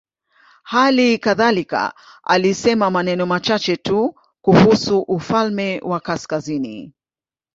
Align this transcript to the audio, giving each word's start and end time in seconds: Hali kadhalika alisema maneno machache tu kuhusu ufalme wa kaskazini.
Hali 0.63 1.17
kadhalika 1.17 1.93
alisema 2.23 2.89
maneno 2.91 3.25
machache 3.25 3.77
tu 3.77 4.15
kuhusu 4.41 4.99
ufalme 5.01 5.79
wa 5.79 5.99
kaskazini. 5.99 6.93